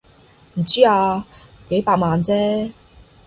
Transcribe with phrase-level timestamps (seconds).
[0.55, 1.27] 唔知啊，
[1.69, 2.71] 幾百萬啫